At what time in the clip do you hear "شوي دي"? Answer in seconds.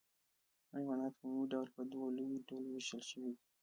3.09-3.43